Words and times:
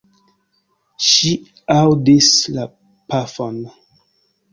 Ŝi 1.07 1.33
aŭdis 1.73 2.29
la 2.55 2.65
pafon. 3.13 3.61